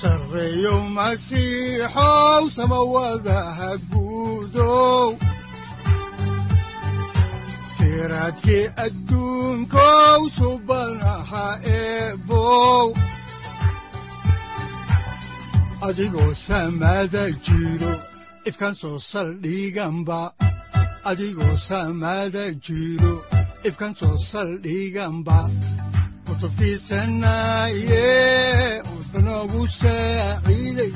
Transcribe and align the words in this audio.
sareyow 0.00 0.80
masiixow 0.96 2.42
samawadaha 2.56 3.70
guudow 3.90 5.08
siraadkii 7.76 8.64
soo 18.80 18.98
saldhiganba 19.10 20.20
adigoo 21.10 21.56
samaada 21.68 22.44
jiro 22.66 23.14
ifkan 23.68 23.92
soo 24.00 24.16
saldhiganba 24.30 25.38
kutubtiisanaye 26.26 28.04
udanogu 29.16 29.64
saaciiday 29.64 30.92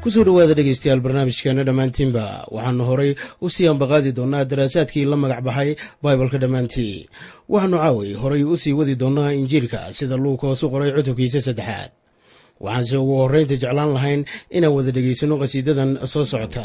ku 0.00 0.08
soo 0.08 0.24
dhowaada 0.24 0.56
dhegeystayaal 0.56 1.04
barnaamijkeena 1.04 1.60
dhammaantiinba 1.68 2.48
waxaanu 2.48 2.82
horay 2.88 3.10
u 3.44 3.46
sii 3.52 3.68
ambaqaadi 3.68 4.16
doonnaa 4.16 4.48
daraasaadkii 4.50 5.04
la 5.04 5.16
magac 5.22 5.44
baxay 5.44 5.70
baibalka 6.02 6.40
dhammaantii 6.40 6.96
waxaanu 7.52 7.76
caaway 7.76 8.10
horay 8.22 8.42
u 8.52 8.56
sii 8.56 8.72
wadi 8.72 8.94
doonnaa 8.96 9.36
injiilka 9.40 9.92
sida 9.92 10.16
luuka 10.16 10.48
hoosu 10.48 10.72
qoray 10.72 10.90
cutubkiisa 10.96 11.40
saddexaad. 11.44 11.90
Waxaanse 12.64 12.96
ugu 12.96 13.14
horraynta 13.20 13.60
jeclaan 13.60 13.92
lahayn 13.96 14.24
inaan 14.56 14.72
wada 14.76 14.90
dhegaysanno 14.96 15.36
qhasiidadan 15.40 15.90
soo 16.12 16.24
socota 16.24 16.64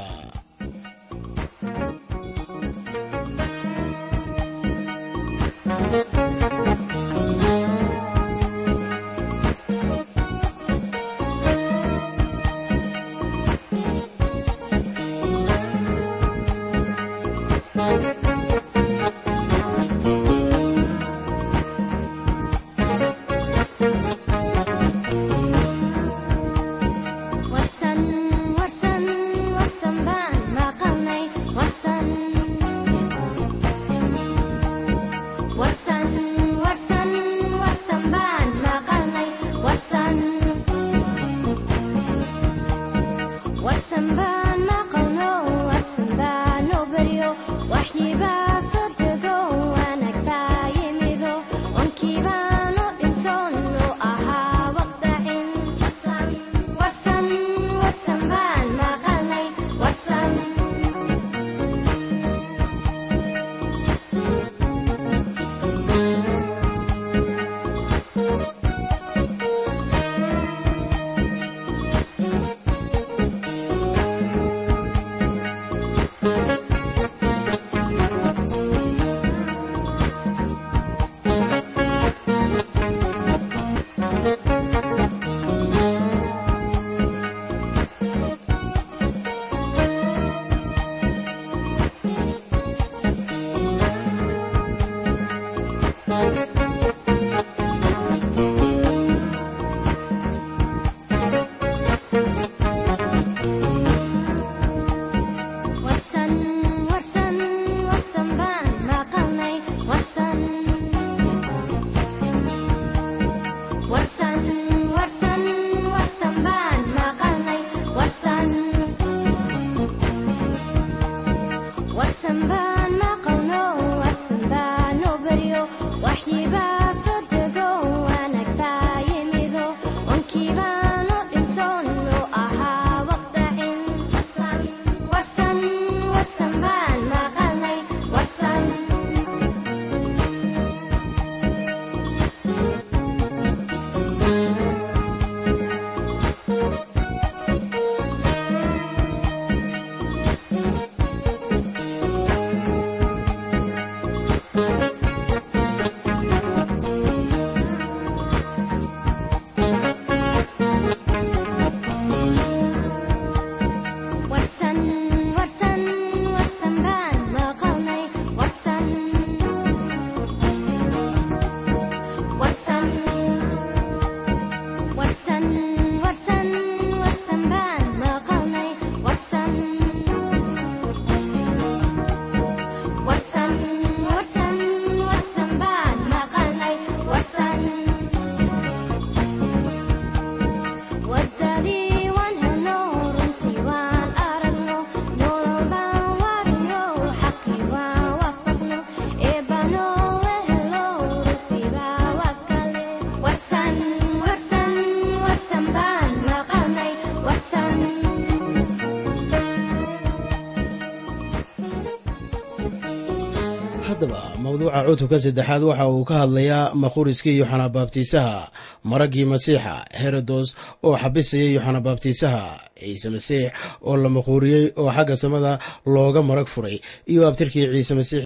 mawduuca 214.76 214.90
cutubka 214.92 215.20
saddexaad 215.20 215.64
waxa 215.64 215.88
uu 215.90 216.04
ka 216.04 216.16
hadlayaa 216.20 216.74
makhuriskii 216.76 217.38
yoxana 217.40 217.70
baabtiisaha 217.70 218.52
maraggii 218.84 219.26
masiixa 219.26 219.86
herodos 220.02 220.56
oo 220.84 220.98
xabisayay 220.98 221.54
yoxana 221.56 221.80
baabtiisaha 221.82 222.60
ciise 222.80 223.10
masiix 223.10 223.52
oo 223.82 223.96
la 223.98 224.10
makhuuriyey 224.10 224.74
oo 224.76 224.92
xagga 224.92 225.16
samada 225.16 225.60
looga 225.86 226.22
marag 226.22 226.48
furay 226.48 226.80
iyo 227.08 227.28
abtirkii 227.28 227.72
ciise 227.72 227.94
masiix. 227.96 228.26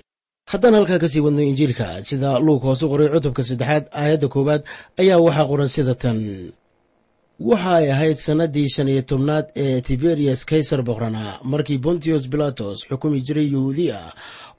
Haddaan 0.49 0.73
halkaa 0.75 0.97
ka 0.99 1.07
sii 1.07 1.19
wadno 1.21 1.41
injiilka 1.41 2.03
sida 2.03 2.39
luug 2.39 2.61
hoose 2.63 2.87
qoray 2.87 3.09
cutubka 3.13 3.43
saddexaad 3.43 3.85
aayadda 3.93 4.27
koowaad 4.27 4.61
ayaa 4.97 5.19
waxaa 5.25 5.45
qoran 5.49 5.69
sida 5.69 5.95
tan. 5.95 6.49
Waxa 7.39 7.71
ay 7.79 7.91
ahayd 7.91 8.17
sannaddii 8.17 8.67
shan 8.67 8.87
iyo 8.89 9.01
tobnaad 9.01 9.45
ee 9.55 9.81
tiberias 9.81 10.43
kaysar 10.45 10.81
boqrana 10.83 11.39
markii 11.43 11.77
bontius 11.77 12.27
bilatos 12.27 12.83
xukumi 12.89 13.21
jiray 13.21 13.47
yuhuudiya 13.53 13.99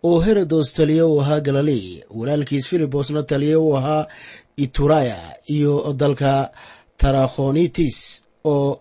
oo 0.08 0.18
herodos 0.26 0.68
taliye 0.76 1.02
uu 1.02 1.20
ahaa 1.22 1.40
galilei 1.46 1.86
walaalkiis 2.18 2.68
filibosna 2.70 3.22
taliye 3.30 3.56
uu 3.56 3.76
ahaa 3.78 4.06
ituraya 4.64 5.18
iyo 5.54 5.72
dalka 6.00 6.32
tarakhonitis 7.00 7.98
oo 8.44 8.80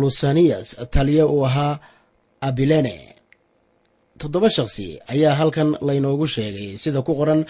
lusaniyas 0.00 0.68
taliye 0.94 1.22
uu 1.34 1.44
ahaa 1.48 1.78
abilene. 2.48 2.96
Toddoba 4.18 4.48
shakhsi 4.56 4.86
ayaa 5.12 5.34
halkan 5.40 5.70
laynoogu 5.86 6.26
sheegay 6.34 6.70
sida 6.82 7.00
ku 7.06 7.12
qoran 7.18 7.42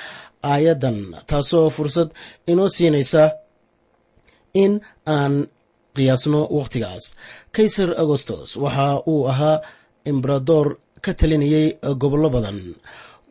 aayaddan 0.52 0.98
taasoo 1.28 1.66
fursad 1.76 2.08
inoo 2.50 2.68
siinaysa 2.76 3.22
in 4.62 4.72
aan 5.14 5.34
qiyaasno 5.96 6.40
wakhtigaas. 6.58 7.04
Kaysar 7.54 7.90
agostos 8.02 8.48
waxa 8.64 8.86
uu 9.12 9.22
ahaa 9.32 9.56
embarador 10.10 10.66
ka 11.04 11.12
talinayay 11.18 11.66
gobollo 12.00 12.28
badan 12.34 12.58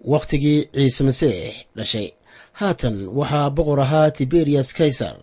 wakhtigii 0.03 0.69
ciise 0.73 1.03
masiix 1.03 1.65
dhashay. 1.75 2.11
Haatan 2.53 3.07
waxaa 3.13 3.49
boqor 3.49 3.79
ahaa 3.81 4.11
tiberias 4.11 4.73
kaysar 4.73 5.15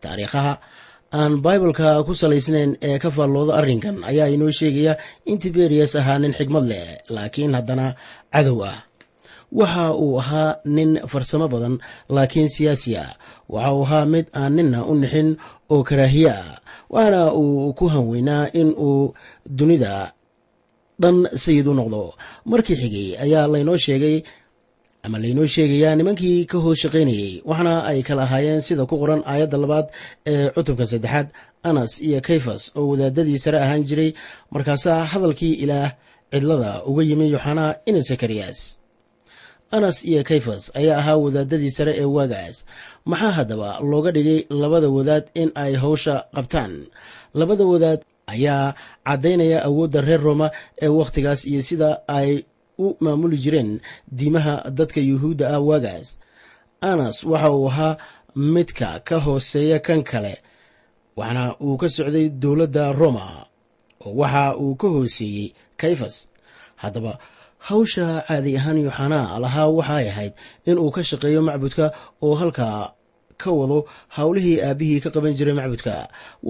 taariikhaha 0.00 0.60
aan 1.12 1.40
baibalka 1.40 2.04
ku 2.04 2.12
salaysnayn 2.14 2.76
ee 2.82 2.98
ka 2.98 3.10
faallooda 3.10 3.56
arrinkan 3.56 4.04
ayaa 4.04 4.28
inoo 4.28 4.50
sheegaya 4.50 4.96
in 5.24 5.38
tiberias 5.38 5.96
ahaa 5.96 6.18
nin 6.18 6.36
xigmad 6.36 6.64
leh 6.68 7.00
laakiin 7.08 7.54
haddana 7.54 7.96
cadow 8.32 8.60
ah. 8.64 8.84
Waxa 9.52 9.94
uu 9.94 10.18
ahaa 10.20 10.58
nin 10.64 11.00
farsamo 11.06 11.48
badan 11.48 11.78
laakiin 12.10 12.48
siyaasi 12.48 12.96
ah. 12.98 13.16
Waxa 13.48 13.72
uu 13.72 13.82
ahaa 13.86 14.04
mid 14.04 14.26
aan 14.34 14.52
ninna 14.56 14.84
u 14.84 14.94
nixin 14.94 15.36
oo 15.70 15.82
karaahiye 15.88 16.30
ah 16.30 16.60
uu 17.32 17.72
ku 17.72 17.88
hanweynaa 17.88 18.50
in 18.52 18.74
uu 18.76 19.14
dunida 19.46 20.12
dhan 21.02 21.16
sayid 21.44 21.66
u 21.66 21.74
noqdo. 21.78 22.02
Markii 22.50 22.76
xigay 22.82 23.08
ayaa 23.24 23.46
laynoo 23.52 23.76
sheegay 23.86 24.16
ama 25.06 25.18
laynoo 25.22 25.46
sheegayaa 25.54 25.94
nimankii 25.98 26.46
ka 26.50 26.58
hoos 26.64 26.78
shaqaynayey 26.82 27.42
waxaana 27.48 27.74
ay 27.90 28.02
kala 28.02 28.22
ahaayeen 28.26 28.60
sida 28.66 28.86
ku 28.90 28.96
qoran 29.02 29.22
aayadda 29.30 29.56
labaad 29.64 29.86
ee 30.32 30.50
cutubka 30.54 30.84
saddexaad 30.92 31.28
anas 31.68 31.92
iyo 32.08 32.20
kayfas 32.28 32.62
oo 32.78 32.84
wadaadadii 32.92 33.38
sare 33.44 33.58
ahaan 33.64 33.82
jiray. 33.88 34.10
Markaasaa 34.54 35.04
hadalkii 35.12 35.54
ilaah 35.64 35.90
cidlada 36.32 36.70
uga 36.90 37.02
yimi 37.08 37.26
yoxanaa 37.34 37.72
ina 37.88 38.02
sakariyas 38.10 38.58
anas 39.76 39.96
iyo 40.10 40.22
kayfas 40.30 40.62
ayaa 40.78 40.98
ahaa 41.02 41.16
wadaadadii 41.24 41.70
sare 41.76 41.92
ee 42.02 42.04
waagaas. 42.16 42.56
Maxaa 43.10 43.30
haddaba 43.38 43.68
looga 43.90 44.10
dhigay 44.16 44.40
labada 44.62 44.88
wadaad 44.96 45.24
in 45.34 45.48
ay 45.54 45.72
howsha 45.82 46.14
qabtaan? 46.36 46.72
Labada 47.40 47.64
wadaad 47.72 48.00
ayaa 48.26 48.74
caddaynaya 49.06 49.62
awoodda 49.64 50.00
reer 50.00 50.20
rooma 50.20 50.50
ee 50.82 50.88
wakhtigaas 50.88 51.46
iyo 51.46 51.62
sida 51.62 52.02
ay 52.08 52.44
u 52.78 52.96
maamuli 53.00 53.38
jireen 53.38 53.80
diimaha 54.10 54.70
dadka 54.70 55.00
yuhuudda 55.00 55.54
ah. 55.54 55.60
Waagaas 55.60 56.18
anas 56.80 57.24
waxa 57.24 57.50
uu 57.52 57.68
ahaa 57.68 57.96
midka 58.36 59.00
ka 59.00 59.20
hooseeya 59.20 59.78
kan 59.78 60.02
kale 60.02 60.42
waxaana 61.16 61.56
uu 61.62 61.76
ka 61.76 61.88
socday 61.88 62.28
dowladda 62.28 62.92
roma 62.92 63.46
oo 64.04 64.12
waxa 64.20 64.56
uu 64.58 64.74
ka 64.74 64.88
hooseeyey 64.88 65.54
kayfas 65.76 66.28
haddaba 66.76 67.18
hawsha 67.58 68.26
caadi 68.28 68.56
ahaan 68.58 68.78
yoxanaa 68.84 69.38
lahaa 69.40 69.68
waxay 69.68 70.08
ahayd 70.10 70.32
inuu 70.66 70.90
ka 70.90 71.02
shaqeeyo 71.02 71.42
macbudka 71.42 71.92
oo 72.22 72.34
halkaa 72.34 72.95
ka 73.42 73.50
wado 73.58 73.78
howlihii 74.16 74.58
aabbihii 74.68 75.00
ka 75.04 75.10
qaban 75.14 75.34
jiray 75.38 75.54
macbudka. 75.58 75.94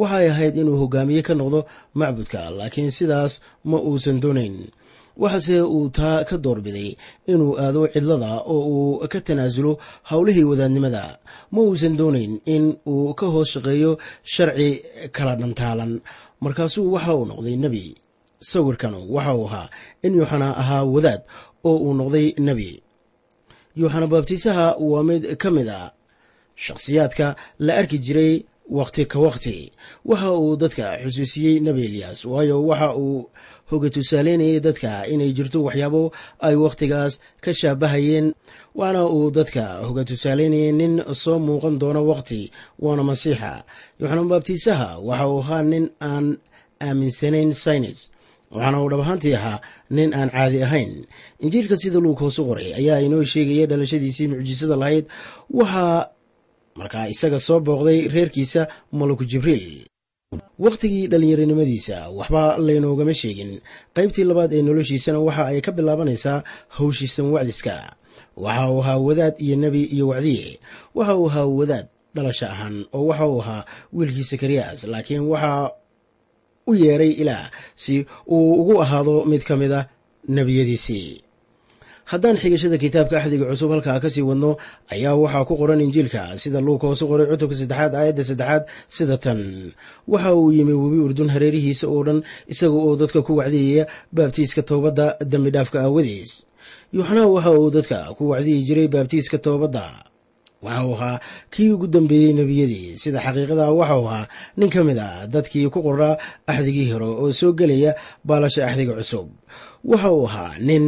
Waxay 0.01 0.27
ahayd 0.33 0.55
inuu 0.61 0.77
hogaamiye 0.83 1.23
ka 1.29 1.35
noqdo 1.41 1.61
macbudka 2.01 2.41
laakiin 2.59 2.91
sidaas 2.99 3.33
ma 3.71 3.79
uusan 3.89 4.19
doonayn. 4.23 4.57
Waxaase 5.23 5.57
uu 5.65 5.89
taa 5.97 6.25
ka 6.29 6.37
doorbiday 6.45 6.91
inuu 7.33 7.53
aado 7.63 7.81
cidlada 7.93 8.31
oo 8.53 8.61
uu 8.75 9.09
ka 9.13 9.19
tanaasulo 9.27 9.73
howlihii 10.11 10.45
wadaadnimada 10.51 11.05
ma 11.53 11.61
uusan 11.67 11.95
doonayn 12.01 12.33
in 12.55 12.65
uu 12.93 13.15
ka 13.19 13.27
hoos 13.33 13.49
shaqeeyo 13.55 13.91
sharci 14.33 14.69
kala 15.17 15.33
dhantaalan. 15.41 15.93
Markaasuu 16.45 16.93
waxa 16.95 17.13
uu 17.19 17.25
noqday 17.31 17.57
nebi. 17.65 17.85
Sawirkanu 18.51 18.99
waxa 19.15 19.33
uu 19.41 19.47
ahaa 19.49 19.67
in 20.05 20.13
yuuxana 20.19 20.49
ahaa 20.63 20.83
wadaad 20.95 21.23
oo 21.69 21.77
uu 21.87 21.95
noqday 22.01 22.27
nebi. 22.47 22.71
Yuuxana 23.79 24.07
baabtiisaha 24.13 24.67
waa 24.91 25.03
mid 25.09 25.23
ka 25.43 25.49
mid 25.57 25.69
a 25.69 25.96
shakhsiyaadka 26.65 27.27
la 27.59 27.73
arki 27.81 27.99
jiray 28.07 28.35
wakhti 28.79 29.03
ka 29.07 29.19
wakhti 29.27 29.73
waxa 30.05 30.31
uu 30.35 30.57
dadka 30.57 30.99
xusuusiyey 31.05 31.61
nebi 31.61 31.83
eliyas 31.89 32.25
waayo 32.25 32.57
waxa 32.67 32.89
uu 32.99 33.31
hoga 33.71 33.91
tusaaleynayay 33.95 34.59
dadka 34.61 35.07
inay 35.13 35.31
jirto 35.37 35.59
waxyaabo 35.67 36.03
ay 36.47 36.55
wakhtigaas 36.65 37.13
ka 37.45 37.55
shaabahayeen 37.55 38.35
waxaana 38.75 39.03
uu 39.17 39.31
dadka 39.31 39.65
hoga 39.87 40.03
tusaaleynayay 40.05 40.73
nin 40.73 40.93
soo 41.23 41.39
muuqan 41.47 41.79
doono 41.79 42.03
wakhti 42.11 42.51
waana 42.79 43.03
masiixa. 43.11 43.53
Yuuxana 44.01 44.23
baabtiisaha 44.31 44.89
waxa 45.09 45.27
uu 45.31 45.41
ahaa 45.43 45.63
nin 45.63 45.85
aan 46.11 46.27
aaminsanayn 46.83 47.53
saynis 47.55 48.11
waxaana 48.51 48.83
uu 48.83 48.91
dhab 48.91 49.01
ahaantii 49.01 49.35
ahaa 49.39 49.61
nin 49.91 50.11
aan 50.15 50.31
caadi 50.35 50.63
ahayn. 50.67 51.07
Injiilka 51.45 51.77
sida 51.77 51.99
luug 52.03 52.19
hoose 52.19 52.43
qoray 52.43 52.75
ayaa 52.75 52.99
inoo 53.07 53.23
sheegaya 53.25 53.67
dhalashadiisii 53.71 54.29
mucjisada 54.29 54.77
lahayd. 54.77 55.07
Waxaa 55.51 56.11
markaa 56.79 57.07
isaga 57.13 57.39
soo 57.47 57.61
booqday 57.67 58.01
reerkiisa 58.15 58.63
malaku 58.99 59.25
jibriil. 59.31 59.87
Wakhtigii 60.65 61.07
dhallinyaronimadiisa 61.11 61.97
waxba 62.19 62.43
laynoogama 62.67 63.15
sheegin. 63.21 63.53
Qaybtii 63.97 64.25
labaad 64.29 64.53
ee 64.57 64.63
noloshiisana 64.69 65.19
waxa 65.27 65.45
ay 65.51 65.61
ka 65.67 65.73
bilaabanaysaa 65.77 66.39
hawshiisan 66.77 67.27
wacdiska. 67.35 67.77
Waxa 68.45 68.65
uu 68.73 68.81
ahaa 68.83 68.99
wadaad 69.07 69.35
iyo 69.45 69.57
nebi 69.63 69.83
iyo 69.95 70.09
wacdiye. 70.09 70.59
Waxa 70.95 71.15
uu 71.17 71.29
ahaa 71.31 71.47
wadaad 71.59 71.87
dhalasha 72.15 72.47
ahaan 72.55 72.77
oo 72.97 73.07
waxa 73.11 73.27
uu 73.33 73.41
ahaa 73.43 73.63
wiilkii 73.93 74.25
sakariyas 74.31 74.85
laakiin 74.93 75.21
waxa 75.33 75.71
u 76.67 76.75
yeeray 76.75 77.11
ilaah 77.23 77.51
si 77.75 78.07
uu 78.27 78.53
ugu 78.61 78.75
ahaado 78.83 79.25
mid 79.31 79.43
ka 79.49 79.55
mid 79.57 79.73
a 79.73 79.89
nebiyadiisii 80.29 81.23
haddaan 82.11 82.37
xigashada 82.43 82.79
kitaabka 82.83 83.17
axdiga 83.19 83.47
cusub 83.51 83.71
halkaa 83.75 83.99
ka 84.03 84.09
sii 84.15 84.23
wadno 84.31 84.51
ayaa 84.95 85.15
waxaa 85.23 85.45
ku 85.49 85.55
qoran 85.61 85.81
injiilka 85.87 86.39
sida 86.43 86.61
luuka 86.67 86.87
hoose 86.87 87.03
qoray 87.11 87.27
cutubka 87.31 87.57
saddexaad 87.61 87.93
aayadda 87.99 88.23
saddexaad 88.31 88.63
sida 88.97 89.17
tan. 89.25 89.41
Waxa 90.13 90.31
uu 90.39 90.53
yimi 90.57 90.75
webi 90.83 90.99
urdun 91.07 91.29
hareerihiisa 91.35 91.87
oo 91.91 92.03
dhan 92.07 92.19
isaga 92.53 92.79
oo 92.87 92.95
dadka 93.01 93.21
ku 93.27 93.33
wacdiyaya 93.41 93.85
baabtiiska 94.17 94.63
toobadda 94.69 95.07
dembi 95.31 95.51
aawadiis. 95.59 96.31
Yuuxanaa 96.95 97.27
waxa 97.35 97.51
uu 97.59 97.71
dadka 97.75 97.99
ku 98.17 98.23
wacdiyi 98.33 98.63
jiray 98.67 98.89
baabtiiska 98.95 99.39
toobadda. 99.43 100.07
Waxa 100.63 100.83
uu 100.87 100.95
ahaa 100.95 101.19
kii 101.53 101.71
ugu 101.75 101.87
dambeeyey 101.95 102.33
nebiyadii 102.39 102.99
sida 103.03 103.19
xaqiiqada 103.19 103.67
waxa 103.75 103.95
uu 104.01 104.07
ahaa 104.09 104.27
nin 104.57 104.71
ka 104.71 104.81
mid 104.87 104.99
a 104.99 105.27
dadkii 105.27 105.67
ku 105.75 105.83
qoraa 105.83 106.15
axdigii 106.47 106.89
hore 106.95 107.07
oo 107.19 107.33
soo 107.35 107.51
gelaya 107.59 107.99
baalasha 108.29 108.63
axdiga 108.67 108.95
cusub. 108.95 109.27
Waxa 109.85 110.09
uu 110.17 110.25
ahaa 110.31 110.55
nin 110.69 110.85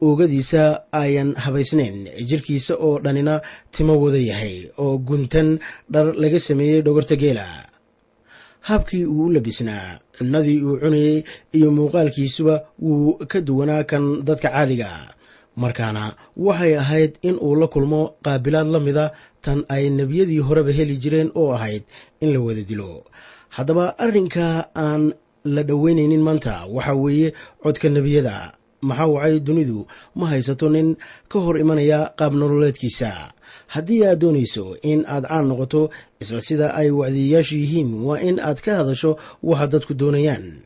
oogadiisa 0.00 0.62
ayan 0.92 1.34
habaysnayn 1.44 1.96
jirkiisa 2.28 2.74
oo 2.86 2.98
dhanina 3.04 3.40
timo 3.74 3.94
wada 4.02 4.18
yahay 4.30 4.70
oo 4.78 4.98
guntan 4.98 5.58
dhar 5.92 6.06
laga 6.22 6.40
sameeyey 6.40 6.82
dhogorta 6.82 7.16
geela. 7.16 7.46
Habkii 8.68 9.04
uu 9.06 9.24
u 9.26 9.32
labisnaa 9.32 9.98
cunnadii 10.18 10.62
uu 10.62 10.76
cunayey 10.82 11.22
iyo 11.52 11.70
muuqaalkiisuba 11.70 12.54
wuu 12.82 13.18
ka 13.30 13.40
duwanaa 13.40 13.82
kan 13.84 14.04
dadka 14.26 14.48
caadiga 14.50 14.90
markaana 15.56 16.14
waxay 16.36 16.76
ahayd 16.78 17.12
in 17.22 17.36
uu 17.40 17.54
la 17.60 17.66
kulmo 17.66 18.14
qaabilaad 18.24 18.68
la 18.74 18.80
mida 18.80 19.04
tan 19.42 19.64
ay 19.68 19.90
nebiyadii 19.90 20.38
horeba 20.48 20.72
heli 20.78 20.96
jireen 21.02 21.30
oo 21.34 21.50
ahayd 21.56 21.82
in 22.20 22.32
la 22.32 22.40
wada 22.40 22.62
dilo. 22.62 23.04
Haddaba 23.56 23.98
arrinka 23.98 24.68
aan 24.76 25.14
la 25.44 25.62
dhoweynaynin 25.62 26.20
maanta 26.22 26.66
waxa 26.66 26.94
weeye 26.94 27.32
codka 27.62 27.88
nebiyada 27.88 28.52
maxaa 28.82 29.06
wacay 29.14 29.40
dunidu? 29.40 29.86
Ma 30.18 30.26
haysato 30.30 30.68
nin 30.68 30.96
ka 31.30 31.38
hor 31.44 31.56
imanaya 31.58 32.12
qaab 32.18 32.32
nololeedkiisa. 32.40 33.10
Haddii 33.74 34.04
aad 34.06 34.18
doonayso 34.22 34.76
in 34.82 35.04
aad 35.06 35.24
caan 35.28 35.46
noqoto 35.50 35.90
isla 36.22 36.40
sida 36.48 36.66
ay 36.74 36.90
wacdiyayaashu 36.90 37.56
yihiin 37.62 37.90
waa 38.06 38.20
in 38.28 38.36
aad 38.40 38.58
ka 38.64 38.72
hadasho 38.80 39.10
waxa 39.42 39.66
dadku 39.72 39.94
doonayaan. 39.94 40.64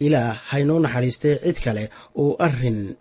Ilaah 0.00 0.36
haynoo 0.52 0.78
naxariistay 0.84 1.34
cid 1.44 1.58
kale 1.64 1.84
oo 2.20 2.36
arrin 2.46 2.96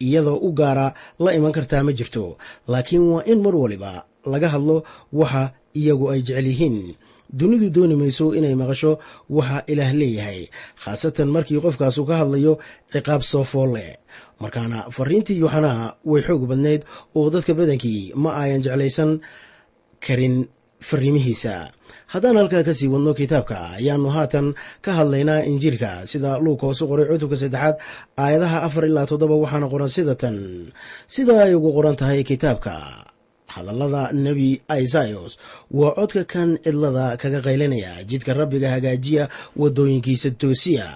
iyadoo 0.00 0.38
u 0.42 0.52
gaara 0.52 0.94
la 1.22 1.30
iman 1.38 1.52
kartaa 1.52 1.82
ma 1.86 1.92
jirto. 1.92 2.38
Laakiin 2.68 3.02
waa 3.12 3.22
in 3.30 3.38
mar 3.44 3.54
waliba 3.56 4.04
laga 4.26 4.48
hadlo 4.54 4.82
waxa 5.12 5.52
iyagu 5.74 6.10
ay 6.12 6.20
jecel 6.26 6.46
yihiin 6.50 6.94
dunidu 7.38 7.68
dooni 7.76 7.94
mayso 8.00 8.26
inay 8.38 8.54
maqasho 8.62 8.92
waxa 9.36 9.58
ilaah 9.72 9.90
leeyahay 10.00 10.40
khaasatan 10.82 11.28
markii 11.34 11.60
qofkaasu 11.64 12.00
ka 12.08 12.14
hadlayo 12.20 12.52
ciqaab 12.92 13.22
soo 13.30 13.44
fool 13.50 13.70
leh 13.76 13.92
markaana 14.42 14.78
fariintii 14.96 15.38
yuuxanaa 15.42 15.96
way 16.10 16.22
xoog 16.26 16.42
badnayd 16.50 16.82
oo 17.18 17.26
dadka 17.34 17.52
badankii 17.58 18.00
ma 18.22 18.30
ayan 18.42 18.60
jeclaysan 18.64 19.10
karin 20.06 20.36
fariimihiisa. 20.88 21.54
Haddaan 22.12 22.36
halkaa 22.42 22.66
ka 22.66 22.74
sii 22.78 22.90
wadno 22.90 23.12
kitaabka 23.14 23.56
ayaanu 23.78 24.08
haatan 24.16 24.46
ka 24.84 24.90
hadlaynaa 24.98 25.46
injiilka 25.50 25.90
sida 26.10 26.30
luuka 26.44 26.66
hoosu 26.66 26.84
qoray 26.90 27.06
cutubka 27.10 27.36
saddexaad 27.42 27.76
aayadaha 28.18 28.58
afar 28.66 28.84
ilaa 28.90 29.06
toddoba 29.10 29.36
waxaana 29.42 29.66
qoran 29.72 29.86
sida 29.96 30.14
tan. 30.22 30.36
Sida 31.14 31.34
ay 31.46 31.54
ugu 31.58 31.70
qoran 31.76 31.94
tahay 32.00 32.20
kitaabka 32.30 32.74
hadallada 33.54 34.02
nebi 34.24 34.48
isayos 34.84 35.32
waa 35.78 35.94
codka 35.98 36.22
kan 36.32 36.48
cidlada 36.64 37.06
kaga 37.22 37.40
qaylinaya 37.46 37.92
jidka 38.10 38.30
rabbiga 38.40 38.68
hagaajiya 38.74 39.24
wadooyinkiisa 39.60 40.30
toosiya. 40.40 40.86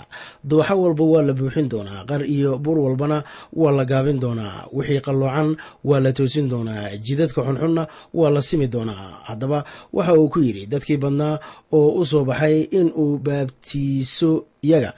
Dooxo 0.50 0.74
walba 0.82 1.04
waa 1.12 1.22
la 1.28 1.32
buuxin 1.38 1.68
doonaa 1.72 2.02
qar 2.10 2.22
iyo 2.36 2.58
bur 2.64 2.78
walbana 2.84 3.18
waa 3.60 3.72
la 3.78 3.84
gaabin 3.90 4.18
doonaa. 4.24 4.56
Wixii 4.76 5.00
qalloocan 5.06 5.48
waa 5.88 6.00
la 6.04 6.10
toosin 6.18 6.46
doonaa 6.52 6.84
jidadka 7.06 7.40
xunxunna 7.46 7.84
waa 8.18 8.30
la 8.34 8.42
simi 8.48 8.66
doonaa. 8.74 9.08
Haddaba 9.28 9.58
waxa 9.96 10.12
uu 10.20 10.28
ku 10.32 10.38
yidhi 10.46 10.66
dadkii 10.72 10.96
badnaa 11.02 11.34
oo 11.78 11.88
u 12.00 12.06
soo 12.10 12.24
baxay 12.30 12.56
in 12.78 12.88
uu 13.02 13.18
baabtiiso 13.26 14.30
iyaga. 14.66 14.92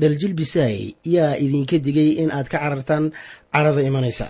Dhaljilbisaay 0.00 0.94
yaa 1.14 1.36
idinka 1.44 1.76
digay 1.78 2.10
in 2.24 2.30
aad 2.36 2.48
ka 2.52 2.58
carartaan 2.58 3.12
carada 3.52 3.82
imanaysa 3.90 4.26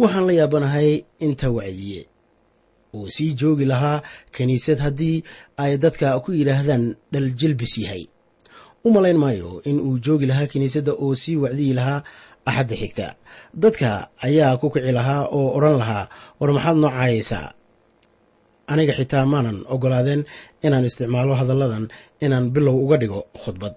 waxaan 0.00 0.24
la 0.28 0.32
yaabanahay 0.40 0.90
inta 1.26 1.48
wacdiye 1.56 2.00
uu 2.96 3.06
sii 3.14 3.30
joogi 3.40 3.64
lahaa 3.72 4.02
kiniisad 4.34 4.78
haddii 4.84 5.16
ay 5.62 5.72
dadka 5.82 6.06
ku 6.24 6.30
yidhaahdaan 6.38 6.84
dhaljilbis 7.12 7.74
yahay. 7.84 8.04
U 8.84 8.88
malayn 8.94 9.18
maayo 9.22 9.60
in 9.70 9.76
uu 9.86 9.98
joogi 10.04 10.26
lahaa 10.30 10.46
kiniisadda 10.52 10.92
oo 11.04 11.14
sii 11.22 11.36
wacdiyi 11.42 11.74
lahaa 11.78 12.00
axadda 12.48 12.74
xigta. 12.80 13.06
Dadka 13.62 14.08
ayaa 14.26 14.56
ku 14.60 14.66
kici 14.74 14.92
lahaa 14.98 15.22
oo 15.36 15.48
odhan 15.56 15.76
lahaa 15.82 16.04
war 16.40 16.50
maxaad 16.56 16.76
noo 16.82 16.92
aniga 18.72 18.92
xitaa 18.98 19.26
maanan 19.26 19.58
ogolaadeen 19.74 20.22
inaan 20.62 20.84
isticmaalo 20.88 21.34
hadalladan 21.40 21.84
inaan 22.24 22.46
bilow 22.54 22.76
uga 22.84 22.96
dhigo 23.02 23.20
khudbad 23.42 23.74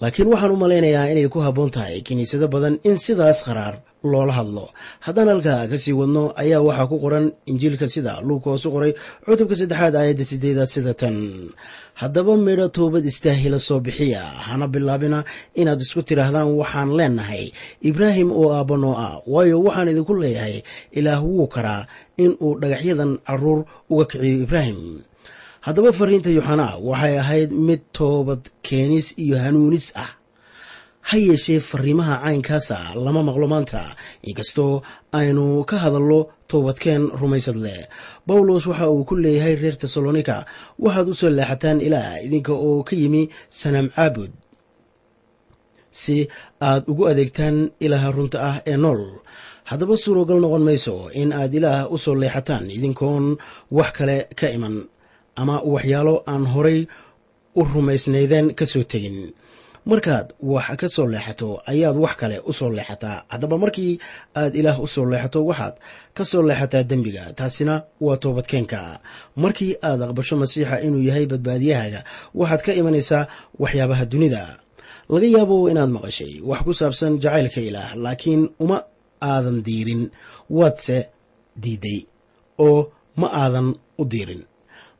laakiin 0.00 0.28
waxaan 0.32 0.52
u 0.52 0.56
malaynayaa 0.62 1.10
inay 1.12 1.28
ku 1.34 1.38
habboon 1.46 1.70
tahay 1.74 2.00
kiniisado 2.06 2.46
badan 2.54 2.74
in 2.88 2.96
sidaas 3.04 3.40
qaraar 3.46 3.74
loola 4.12 4.32
hadlo. 4.38 4.64
Haddaan 5.04 5.28
halkaa 5.32 5.68
ka 5.70 5.76
sii 5.82 5.92
wadno 6.00 6.22
ayaa 6.42 6.64
waxaa 6.68 6.88
ku 6.90 6.96
qoran 7.04 7.26
injiilka 7.50 7.84
sida 7.94 8.12
luuka 8.26 8.48
hoosu 8.56 8.68
qoray 8.74 8.92
cutubka 9.28 9.54
saddexaad 9.60 9.94
aayadda 10.00 10.24
sideedaad 10.30 10.70
sida 10.74 10.92
tan. 11.00 11.16
Haddaba 12.00 12.32
midho 12.46 12.66
toobad 12.76 13.04
istaahila 13.12 13.58
soo 13.68 13.80
bixiya. 13.84 14.22
Hana 14.48 14.66
bilaabina 14.72 15.18
inaad 15.60 15.80
isku 15.84 16.00
tidhaahdaan 16.08 16.48
waxaan 16.60 16.90
leenahay. 16.98 17.44
Ibraahim 17.88 18.28
oo 18.40 18.48
aabbanoo 18.56 18.96
ah 19.06 19.14
waayo 19.32 19.56
waxaan 19.66 19.92
idinku 19.92 20.14
leeyahay 20.22 20.56
ilaah 20.98 21.20
wuu 21.28 21.44
karaa 21.54 21.82
in 22.24 22.32
uu 22.44 22.56
dhagaxyadan 22.62 23.12
carruur 23.28 23.60
uga 23.92 24.04
kiciyo 24.10 24.36
ibraahim 24.48 24.80
haddaba 25.66 25.90
fariinta 25.98 26.30
yuxanaa 26.36 26.74
waxay 26.88 27.14
ahayd 27.22 27.50
mid 27.68 27.80
toobad 27.98 28.42
keenis 28.66 29.06
iyo 29.24 29.36
hanuunis 29.44 29.86
ah. 30.04 30.10
Ha 31.08 31.16
yeeshee 31.26 31.60
fariimaha 31.70 32.14
caynkaasa 32.24 32.76
lama 33.04 33.22
maqlo 33.28 33.46
maanta. 33.52 33.82
Inkastoo 34.28 34.82
aynu 35.18 35.44
ka 35.70 35.76
hadallo 35.84 36.20
toobadkeen 36.50 37.02
rumaysad 37.20 37.56
leh 37.64 37.80
bawlos 38.26 38.64
waxa 38.70 38.86
uu 38.94 39.04
ku 39.08 39.14
leeyahay 39.24 39.54
reer 39.62 39.76
tesalonika 39.82 40.36
waxaad 40.84 41.08
u 41.08 41.14
soo 41.20 41.30
leexataan 41.38 41.78
ilaah 41.86 42.20
idinka 42.26 42.52
oo 42.66 42.82
ka 42.88 42.94
yimi 43.00 43.22
sanaam 43.60 43.88
caabud 43.96 44.32
si 46.00 46.16
aad 46.68 46.82
ugu 46.90 47.02
adeegtaan 47.10 47.56
ilaaha 47.84 48.08
runta 48.16 48.38
ah 48.50 48.56
ee 48.70 48.76
nool 48.84 49.02
haddaba 49.70 49.94
suuragal 50.04 50.38
noqon 50.44 50.64
mayso 50.68 50.94
in 51.20 51.30
aad 51.40 51.52
ilaah 51.58 51.80
u 51.94 51.96
soo 52.04 52.14
leexataan 52.22 52.64
idinkoon 52.76 53.24
wax 53.76 53.90
kale 53.98 54.16
ka 54.38 54.46
iman 54.56 54.74
ama 55.40 55.56
waxyaalo 55.72 56.14
aan 56.32 56.44
horay 56.54 56.80
u 57.58 57.60
rumaysnaydeen 57.72 58.46
ka 58.58 58.64
soo 58.72 58.82
tegin. 58.92 59.18
Markaad 59.90 60.26
wax 60.52 60.68
ka 60.80 60.88
soo 60.94 61.06
leexato 61.12 61.48
ayaad 61.70 61.96
wax 62.04 62.14
kale 62.20 62.36
u 62.44 62.52
soo 62.58 62.70
leexataa. 62.76 63.18
Haddaba 63.32 63.56
markii 63.64 63.92
aad 64.40 64.52
ilaah 64.60 64.76
u 64.80 64.86
soo 64.94 65.04
leexato 65.12 65.40
waxaad 65.50 65.74
ka 66.16 66.22
soo 66.30 66.42
leexataa 66.48 66.82
dembiga. 66.90 67.24
Taasina 67.38 67.74
waa 68.04 68.16
toobadkeenka 68.22 68.80
markii 69.42 69.72
aad 69.88 70.00
aqbasho 70.06 70.34
masiixa 70.42 70.76
inuu 70.86 71.02
yahay 71.08 71.26
badbaadiyahaaga 71.32 72.00
waxaad 72.40 72.60
ka 72.66 72.72
imanaysaa 72.80 73.22
waxyaabaha 73.62 74.04
dunida. 74.12 74.42
Laga 75.12 75.26
yaabo 75.36 75.56
inaad 75.72 75.90
maqashay 75.96 76.32
wax 76.48 76.60
ku 76.66 76.72
saabsan 76.80 77.12
jacaylka 77.22 77.60
ilaah 77.68 77.90
laakiin 78.04 78.42
uma 78.62 78.78
aadan 79.32 79.58
diirin. 79.66 80.02
Waadse 80.58 80.98
diiday 81.62 82.00
oo 82.66 82.78
ma 83.20 83.28
aadan 83.42 83.68
u 84.00 84.04
diirin 84.12 84.42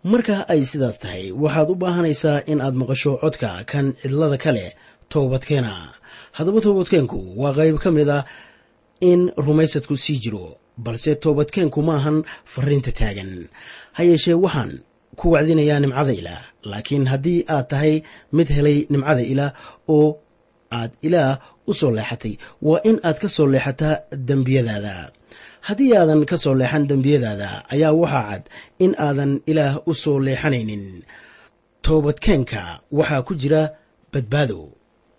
marka 0.04 0.45
ay 0.49 0.62
sidaas 0.64 0.99
tahay 1.02 1.33
waxaad 1.42 1.69
u 1.71 1.75
baahanaysaa 1.83 2.42
in 2.52 2.61
aad 2.61 2.75
maqasho 2.80 3.12
codka 3.23 3.50
kan 3.71 3.87
cidlada 4.02 4.38
kale 4.45 4.66
toobadkeena. 5.12 5.75
Haddaba 6.37 6.61
toobadkeenku 6.64 7.19
waa 7.40 7.52
qayb 7.59 7.76
ka 7.83 7.90
mid 7.90 8.09
a 8.09 8.25
in 9.11 9.21
rumaysadku 9.47 9.95
sii 10.04 10.19
jiro 10.23 10.47
balse 10.85 11.11
toobadkeenku 11.23 11.80
maahan 11.88 12.19
fariinta 12.52 12.92
taagan. 12.99 13.33
Ha 13.97 14.02
yeeshee 14.09 14.35
waxaan 14.45 14.73
ku 15.19 15.26
wacdinayaa 15.35 15.80
nimcada 15.83 16.12
ilaah 16.21 16.42
laakiin 16.71 17.04
haddii 17.12 17.40
aad 17.54 17.66
tahay 17.71 17.95
mid 18.37 18.49
helay 18.57 18.78
nimcada 18.92 19.23
ilaah 19.33 19.52
oo 19.97 20.09
aad 20.78 20.92
ilaah 21.07 21.33
u 21.66 21.73
soo 21.80 21.90
leexatay 21.97 22.35
waa 22.69 22.80
in 22.88 22.97
aad 23.09 23.19
ka 23.23 23.28
soo 23.37 23.47
leexataa 23.52 23.95
dembiyadaada 24.28 24.95
haddii 25.66 25.92
aadan 25.98 26.22
ka 26.30 26.36
soo 26.42 26.54
leexan 26.60 26.84
dembiyadaada 26.90 27.48
ayaa 27.74 27.92
waxaa 28.02 28.24
cad 28.30 28.44
in 28.84 28.92
aadan 29.06 29.32
ilaah 29.50 29.74
u 29.90 29.92
soo 30.02 30.18
leexanaynin. 30.26 30.84
Toobadkeenka 31.84 32.62
waxaa 32.98 33.22
ku 33.26 33.32
jira 33.40 33.62
badbaado 34.12 34.60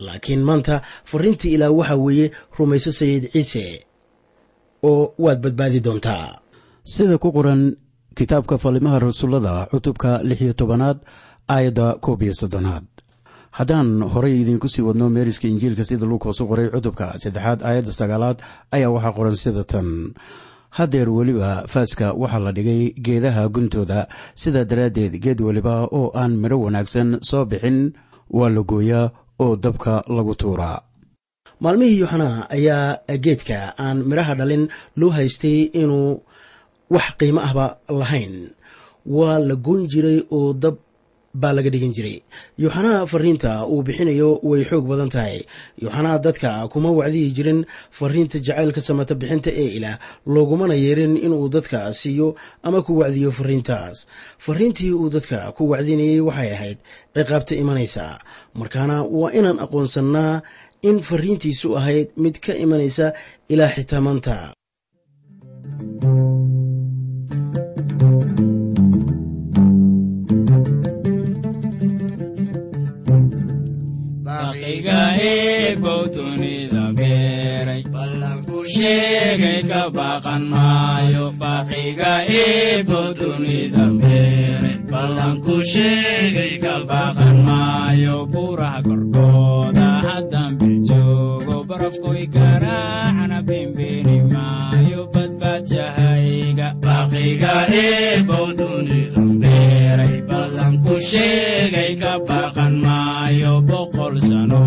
laakiin 0.05 0.43
maanta 0.49 0.75
fariintii 1.09 1.53
ilaah 1.55 1.71
waxaa 1.79 1.95
weeye 2.05 2.25
rumayso 2.57 2.91
sayid 2.99 3.23
ciise 3.33 3.65
oo 4.89 5.13
waad 5.23 5.39
badbaadi 5.43 5.79
doontaa. 5.85 6.27
Sida 6.83 7.17
ku 7.17 7.29
qoran 7.35 7.61
kitaabka 8.17 8.57
falimaha 8.63 8.99
rasuullada 8.99 9.53
cutubka 9.71 10.09
lix 10.27 10.39
iyo 10.41 10.53
tobanaad 10.53 10.97
aayadda 11.53 11.85
koob 12.03 12.21
iyo 12.21 12.33
soddonaad 12.41 12.85
haddaan 13.57 13.89
horay 14.13 14.35
idiinku 14.41 14.67
sii 14.69 14.81
wadno 14.87 15.09
meeriska 15.09 15.47
injiilka 15.47 15.83
sida 15.85 16.05
luukoosu 16.05 16.43
qoray 16.49 16.67
cutubka 16.73 17.05
saddexaad 17.23 17.59
aayadda 17.67 17.93
sagaalaad 18.01 18.37
ayaa 18.75 18.89
waxaa 18.95 19.15
qoran 19.17 19.35
sida 19.43 19.63
tan. 19.71 19.89
Haddeer 20.77 21.09
weliba 21.17 21.49
faaska 21.67 22.13
waxaa 22.21 22.39
la 22.45 22.51
dhigay 22.57 22.81
geedaha 23.05 23.43
guntooda. 23.55 24.07
Sidaa 24.41 24.63
daraaddeed 24.69 25.13
geed 25.23 25.39
weliba 25.47 25.73
oo 25.91 26.11
aan 26.21 26.33
midho 26.41 26.57
wanaagsan 26.65 27.09
soo 27.29 27.43
bixin 27.45 27.79
waa 28.37 28.49
la 28.55 28.61
gooyaa 28.71 29.11
oo 29.43 29.55
dabka 29.63 29.93
lagu 30.15 30.35
tuuraa. 30.35 30.79
Maalmihii 31.59 31.99
yuxanaa 31.99 32.47
ayaa 32.55 32.97
geedka 33.25 33.73
aan 33.85 33.97
midhaha 34.09 34.33
dhalin 34.39 34.63
loo 34.99 35.09
haystay 35.17 35.57
inuu 35.81 36.23
wax 36.89 37.07
qiimo 37.19 37.41
ahba 37.47 37.65
lahayn. 37.99 38.35
Waa 39.05 39.39
la 39.39 39.55
goyn 39.55 39.87
jiray 39.91 40.19
oo 40.31 40.53
dab 40.53 40.75
baa 41.33 41.53
laga 41.53 41.69
dhigan 41.73 41.93
jiray. 41.95 42.17
Yuuxanaa 42.59 43.05
fariinta 43.05 43.65
uu 43.67 43.83
bixinayo 43.83 44.39
way 44.43 44.63
xoog 44.69 44.85
badan 44.91 45.09
tahay. 45.09 45.37
Yuuxanaa 45.81 46.17
dadka 46.25 46.67
kuma 46.71 46.91
wacdiyi 46.99 47.31
jirin 47.37 47.59
fariinta 47.91 48.39
jacaylka 48.39 48.81
samata 48.81 49.15
bixinta 49.15 49.51
ee 49.63 49.69
ilaah. 49.77 49.97
Loogumana 50.33 50.75
yeerin 50.83 51.17
inuu 51.17 51.49
dadka 51.49 51.93
siiyo 51.93 52.35
ama 52.63 52.81
ku 52.85 52.91
wacdiyo 53.01 53.31
fariintaas. 53.31 53.97
Fariintii 54.45 54.91
uu 54.93 55.09
dadka 55.09 55.51
ku 55.55 55.69
wacdinayay 55.71 56.19
waxay 56.27 56.51
ahayd 56.55 56.77
ciqaabta 57.15 57.53
imanaysa. 57.61 58.05
Markaana 58.59 59.03
waa 59.03 59.31
inaan 59.31 59.59
aqoonsannaa 59.65 60.41
in 60.89 60.97
fariintiisu 61.09 61.77
ahayd 61.79 62.07
mid 62.23 62.35
ka 62.45 62.53
imanaysa 62.63 63.13
ilaa 63.53 63.69
xitaa 63.75 64.53
ballanku 77.93 78.57
sheegay 78.73 79.61
ka 79.69 79.81
baqan 79.97 80.43
maayo 80.53 81.25
baqiga 81.41 82.13
eebo 82.41 83.01
dunida 83.19 83.85
beeray 84.01 84.77
ballanku 84.91 85.55
sheegay 85.71 86.53
ka 86.63 86.75
baqan 86.89 87.37
maayo 87.47 88.15
buraha 88.33 88.79
korkooda 88.87 89.87
haddan 90.07 90.51
biljoogo 90.59 91.57
barafkoy 91.69 92.21
garaacana 92.35 93.39
bimbeeni 93.47 94.17
maayo 94.33 95.01
badbaadjahayga 95.61 96.67
baqiga 96.81 97.53
eebow 97.69 98.47
dunidan 98.57 99.29
beeray 99.41 100.15
ballanku 100.29 100.95
sheegay 101.09 101.93
ka 102.01 102.17
baqan 102.27 102.81
maayo 102.81 103.61
boqol 103.69 104.17
sano. 104.21 104.63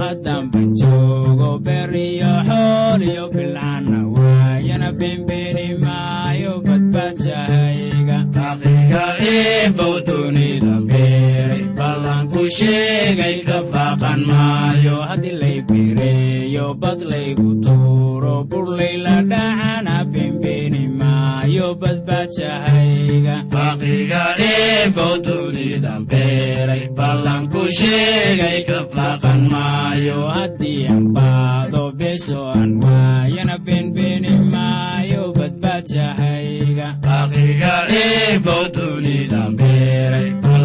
Haddanban 0.00 0.72
joogo 0.80 1.58
beriyo 1.66 2.32
xool 2.48 3.02
iyo 3.02 3.24
bilcana 3.34 4.00
waayana 4.16 4.88
bimbeeni 4.98 5.66
maayo 5.84 6.52
badbaadjahayga 6.66 8.18
baqiga 8.34 9.04
eebow 9.20 9.94
dunidan 10.06 10.82
beeray 10.90 11.63
ballanku 11.84 12.42
sheegay 12.56 13.36
ka 13.48 13.58
baqan 13.72 14.20
maayo. 14.30 14.96
Haddii 15.08 15.36
lay 15.40 15.58
bireeyo 15.68 16.66
bad 16.82 17.00
laygu 17.12 17.48
tuuro 17.64 18.34
burlayla 18.50 19.14
dhacana 19.30 19.96
bimbeeni 20.12 20.82
maayo 21.00 21.68
badbaadjahayga 21.82 23.36
baqiga 23.54 24.22
eebow 24.50 25.14
dunidan 25.26 26.00
beeray 26.10 26.84
ballanku 26.98 27.62
sheegay 27.78 28.58
ka 28.68 28.78
baqan 28.96 29.40
maayo. 29.52 30.18
Haddii 30.36 30.88
aan 30.92 31.04
baado 31.16 31.84
beso 32.00 32.40
aan 32.56 32.72
waayana 32.84 33.56
beenbeeni 33.66 34.32
maayo 34.54 35.22
badbaadjahayga 35.38 36.88
baqiga 37.08 37.74
eebow 38.02 38.64
dunidan 38.76 39.50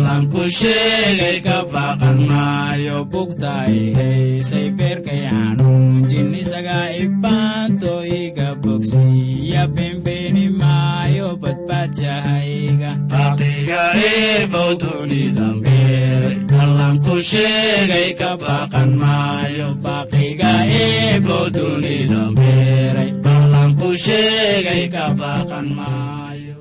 beeray 0.09 0.29
ballanku 0.29 0.43
sheegay 0.49 1.37
ka 1.45 1.57
baqan 1.73 2.17
maayo 2.29 3.05
bugtaay 3.11 3.93
haysay 3.97 4.67
beerkay 4.77 5.21
xanuunjin 5.29 6.33
isagaa 6.41 6.89
ibaanto 7.03 7.93
iga 8.21 8.49
bogsiya 8.63 9.63
beenbeeni 9.75 10.45
maayo 10.61 11.27
badbaadjahayga 11.41 12.91
baqiga 13.11 13.81
eebow 14.09 14.71
dunidan 14.81 15.55
beeray 15.65 16.37
ballanku 16.51 17.15
sheegay 17.31 18.09
ka 18.19 18.31
baqan 18.43 18.89
maayo 19.01 19.67
baqiga 19.85 20.51
eebow 20.81 21.45
dunidan 21.55 22.29
beeray 22.39 23.11
ballanku 23.25 23.89
sheegay 24.05 24.83
ka 24.93 25.05
baqan 25.21 25.67
maayo 25.77 26.58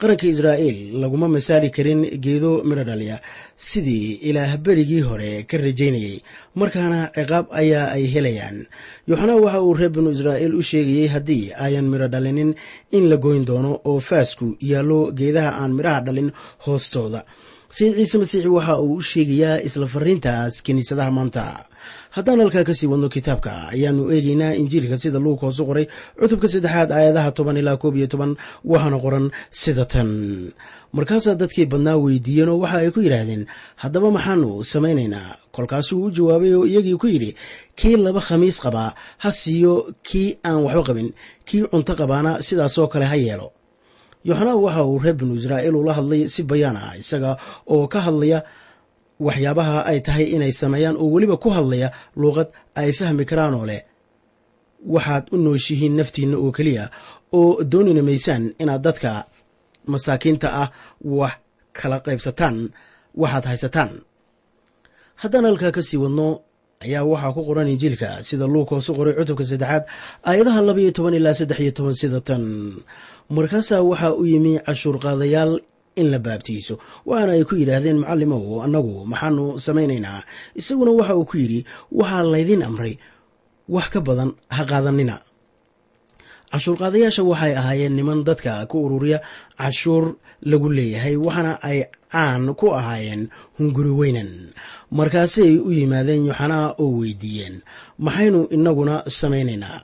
qaranka 0.00 0.26
israa'iil 0.28 0.78
laguma 1.02 1.28
masaali 1.28 1.68
karin 1.76 2.00
geedo 2.24 2.50
midho 2.68 2.84
dhaliya 2.84 3.16
sidii 3.68 4.20
ilaah 4.28 4.52
berigii 4.64 5.00
hore 5.08 5.30
ka 5.50 5.56
rajaynayey 5.56 6.16
markaana 6.60 7.00
ciqaab 7.16 7.46
ayaa 7.60 7.86
ay 7.96 8.04
helayaan. 8.14 8.58
Yoxanaa 9.08 9.40
waxa 9.44 9.60
uu 9.66 9.74
reer 9.78 9.90
binu 9.94 10.10
israa'iil 10.16 10.54
u 10.54 10.62
sheegayey 10.70 11.08
haddii 11.14 11.44
ayan 11.66 11.86
midho 11.92 12.08
dhalinin 12.14 12.50
in 12.96 13.04
la 13.10 13.16
goyn 13.16 13.44
doono 13.48 13.72
oo 13.90 14.00
faasku 14.08 14.46
yaallo 14.70 15.00
geedaha 15.18 15.50
aan 15.62 15.72
midhaha 15.78 16.00
dhalin 16.06 16.28
hoostooda 16.66 17.20
sayid 17.76 17.94
ciise 17.98 18.16
masiixi 18.22 18.48
waxa 18.56 18.74
uu 18.80 18.96
u 18.96 19.02
sheegayaa 19.10 19.60
isla 19.68 19.86
fariintaas 19.94 20.54
kiniisadaha 20.64 21.10
maanta. 21.16 21.44
Haddaan 22.16 22.40
halkaa 22.42 22.64
ka 22.68 22.74
sii 22.78 22.88
wadno 22.92 23.08
kitaabka 23.14 23.52
ayaanu 23.74 24.02
eegaynaa 24.14 24.56
injiilka 24.60 24.96
sida 25.02 25.18
luug 25.24 25.38
hoosu 25.44 25.62
qoray 25.68 25.86
cutubka 26.18 26.48
saddexaad 26.52 26.90
aayadaha 26.96 27.30
toban 27.36 27.56
ilaa 27.60 27.76
koob 27.82 27.94
iyo 27.98 28.06
toban 28.12 28.32
waxaana 28.70 28.98
qoran 29.04 29.26
sida 29.60 29.84
tan. 29.92 30.10
Markaasaa 30.96 31.34
dadkii 31.40 31.66
badnaa 31.72 31.96
weydiiyeen 32.04 32.48
oo 32.52 32.58
waxa 32.64 32.78
ay 32.82 32.90
ku 32.94 33.00
yidhaahdeen 33.04 33.42
haddaba 33.82 34.08
maxaanu 34.16 34.64
samaynaynaa. 34.72 35.30
Kolkaasuu 35.54 36.00
u 36.08 36.10
jawaabay 36.16 36.52
oo 36.56 36.64
iyagii 36.70 36.96
ku 37.02 37.06
yidhi 37.12 37.30
kii 37.78 37.96
laba 38.04 38.20
khamiis 38.26 38.56
qabaa 38.64 38.90
ha 39.22 39.28
siiyo 39.40 39.72
kii 40.08 40.28
aan 40.48 40.64
waxba 40.64 40.82
qabin 40.88 41.08
kii 41.48 41.62
cunto 41.70 41.92
qabaana 42.00 42.30
sidaasoo 42.46 42.88
kale 42.92 43.04
ha 43.10 43.16
yeelo 43.26 43.48
yoxanaa 44.28 44.56
waxa 44.64 44.82
uu 44.90 44.98
reer 45.04 45.16
binu 45.20 45.34
israa'iil 45.40 45.76
ula 45.82 45.92
hadlay 45.98 46.22
si 46.34 46.42
bayaan 46.50 46.76
ah 46.84 46.92
isaga 47.02 47.30
oo 47.72 47.84
ka 47.92 47.98
hadlaya 48.06 48.38
waxyaabaha 49.26 49.76
ay 49.90 49.98
tahay 50.06 50.26
inay 50.36 50.52
sameeyaan 50.60 50.96
oo 51.02 51.06
weliba 51.14 51.36
ku 51.42 51.48
hadlaya 51.56 51.88
luuqad 52.20 52.48
ay 52.80 52.90
fahmi 52.98 53.24
karaan 53.30 53.54
oo 53.58 53.66
leh. 53.70 53.82
Waxaad 54.94 55.24
u 55.32 55.36
nooshihiin 55.44 55.94
naftiinna 55.98 56.36
oo 56.42 56.50
keliya 56.56 56.84
oo 57.38 57.50
doonina 57.72 58.02
maysaan 58.08 58.44
inaad 58.62 58.82
dadka 58.86 59.10
masaakiinta 59.92 60.48
ah 60.62 60.68
wax 61.18 61.34
kala 61.78 61.96
qaybsataan 62.06 62.56
waxaad 63.20 63.44
haysataan. 63.50 63.90
Haddaan 65.22 65.44
halkaa 65.48 65.72
ka 65.76 65.82
sii 65.88 65.96
wadno 66.04 66.28
ayaa 66.84 67.04
waxaa 67.12 67.32
ku 67.36 67.40
qoran 67.48 67.68
injiilka 67.72 68.08
sida 68.28 68.44
luug 68.52 68.68
hoosu 68.70 68.90
qoray 68.98 69.14
cutubka 69.18 69.44
saddexaad 69.50 69.84
aayadaha 70.28 70.60
laba 70.66 70.80
iyo 70.82 70.92
toban 70.96 71.14
ilaa 71.18 71.34
saddex 71.40 71.58
iyo 71.64 71.72
toban 71.76 71.94
sida 72.00 72.20
tan 72.28 72.42
markaasaa 73.30 73.82
waxaa 73.90 74.12
u 74.14 74.24
yimi 74.30 74.52
cashuur 74.66 74.96
qaadayaal 75.04 75.52
in 76.00 76.08
la 76.12 76.18
baabtiiso. 76.18 76.74
Waxaana 77.08 77.32
ay 77.36 77.44
ku 77.48 77.54
yidhaahdeen 77.60 77.98
macallimow 78.02 78.44
annagu 78.64 78.94
maxaanu 79.12 79.44
samaynaynaa. 79.66 80.20
Isaguna 80.60 80.90
waxa 80.98 81.14
uu 81.16 81.24
ku 81.30 81.36
yidhi 81.42 81.60
waxaa 81.98 82.22
laydin 82.32 82.62
amray 82.68 82.94
wax 83.74 83.86
ka 83.92 84.00
badan 84.06 84.30
ha 84.54 84.62
qaadanina 84.70 85.16
cashuurqaadayaasha 86.52 87.22
waxay 87.30 87.52
ahaayeen 87.60 87.94
niman 87.98 88.20
dadka 88.28 88.52
ku 88.70 88.76
ururiya 88.86 89.18
cashuur 89.60 90.04
lagu 90.50 90.68
leeyahay 90.76 91.16
waxaana 91.26 91.52
ay 91.68 91.78
caan 92.12 92.44
ku 92.60 92.66
ahaayeen 92.78 93.22
hunguri 93.58 93.90
weynan. 94.00 94.30
Markaasay 94.98 95.52
u 95.58 95.70
yimaadeen 95.78 96.22
yoxanaa 96.30 96.68
oo 96.82 96.88
weydiiyeen 97.02 97.56
maxaynu 98.04 98.40
inaguna 98.56 98.94
samaynaynaa. 99.18 99.78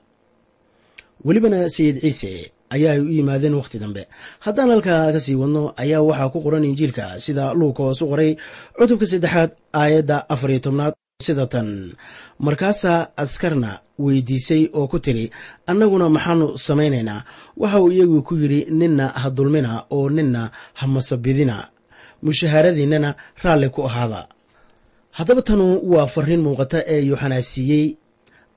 Welibana 1.25 1.71
sayid 1.71 1.97
ciise 2.03 2.33
ayaa 2.75 2.93
ay 2.97 3.01
u 3.01 3.09
yimaadeen 3.17 3.55
wakhti 3.61 3.77
dambe. 3.83 4.03
Haddaan 4.45 4.71
halkaa 4.75 5.13
ka 5.15 5.21
sii 5.25 5.35
wadno 5.43 5.63
ayaa 5.83 6.01
waxaa 6.09 6.29
ku 6.33 6.39
qoran 6.45 6.65
injiilka 6.69 7.05
sida 7.25 7.45
luuka 7.59 7.83
hoosu 7.87 8.05
qoray 8.11 8.31
cutubka 8.79 9.07
saddexaad 9.13 9.51
aayadda 9.81 10.17
afar 10.33 10.51
iyo 10.51 10.61
tobnaad 10.67 10.95
sida 11.27 11.47
tan. 11.53 11.69
Markaasaa 12.47 13.01
askarna 13.23 13.71
weydiisay 14.05 14.63
oo 14.79 14.87
ku 14.93 14.99
tiri 15.05 15.25
annaguna 15.71 16.07
maxaanu 16.17 16.47
samaynaynaa. 16.67 17.21
Waxa 17.61 17.79
uu 17.83 17.93
iyagu 17.97 18.19
ku 18.27 18.35
yidhi 18.41 18.61
ninna 18.81 19.07
ha 19.21 19.29
dulmina 19.37 19.73
oo 19.97 20.07
ninna 20.17 20.43
ha 20.79 20.85
masabidina. 20.95 21.57
Mushahaaradiinnana 22.25 23.11
raalli 23.43 23.69
ku 23.75 23.81
ahaada. 23.89 24.21
Haddaba 25.17 25.43
tanu 25.47 25.67
waa 25.93 26.07
fariin 26.15 26.41
muuqata 26.47 26.79
ee 26.95 27.01
yuuxanaa 27.09 27.43
siiyey 27.51 27.87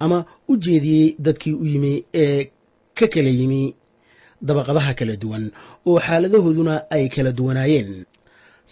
ama 0.04 0.18
u 0.48 0.58
jeediyey 0.64 1.16
dadkii 1.26 1.54
u 1.54 1.66
yimi 1.72 1.94
ee 2.24 2.40
ka 2.98 3.06
kala 3.14 3.30
yimi 3.40 3.62
dabaqadaha 4.48 4.92
kala 5.00 5.16
duwan 5.24 5.44
oo 5.90 5.98
xaaladahooduna 6.08 6.76
ay 6.96 7.06
kala 7.16 7.32
duwanaayeen. 7.40 7.92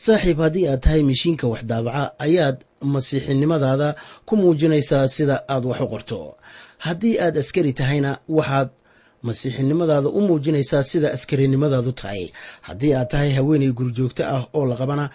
Saaxiib 0.03 0.37
haddii 0.45 0.65
aad 0.71 0.81
tahay 0.85 1.01
mishiinka 1.09 1.45
wax 1.51 1.61
daabaca 1.71 2.03
ayaad 2.25 2.57
masiixinimadaada 2.93 3.89
ku 4.27 4.33
muujinaysaa 4.41 5.07
sida 5.15 5.35
aad 5.53 5.65
wax 5.69 5.79
u 5.81 5.87
qorto. 5.93 6.19
Haddii 6.85 7.15
aad 7.25 7.35
askari 7.41 7.71
tahayna 7.79 8.11
waxaad 8.37 8.69
masiixinimadaada 9.27 10.09
u 10.09 10.19
muujinaysaa 10.27 10.83
sida 10.91 11.07
askarinimadaadu 11.15 11.91
tahay. 11.99 12.23
Haddii 12.67 12.93
aad 12.99 13.09
tahay 13.13 13.31
haweenay 13.37 13.71
gurjoogto 13.79 14.23
ah 14.35 14.43
oo 14.57 14.65
la 14.69 14.75
qabana 14.81 15.05